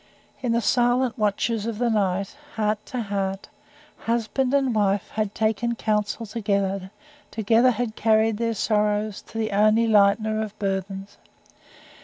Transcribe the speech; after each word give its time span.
In 0.41 0.53
the 0.53 0.61
silent 0.61 1.15
watches 1.15 1.67
of 1.67 1.77
the 1.77 1.91
night, 1.91 2.35
heart 2.55 2.83
to 2.87 3.03
heart, 3.03 3.49
husband 4.07 4.51
and 4.51 4.73
wife 4.73 5.09
had 5.09 5.35
taken 5.35 5.75
council 5.75 6.25
together; 6.25 6.89
together 7.29 7.69
had 7.69 7.95
carried 7.95 8.37
their 8.37 8.55
sorrow 8.55 9.11
to 9.11 9.37
the 9.37 9.51
only 9.51 9.85
Lightener 9.87 10.41
of 10.43 10.57
burthens. 10.57 11.19